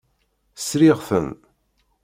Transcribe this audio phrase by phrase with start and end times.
[0.67, 1.29] Sriɣ-ten.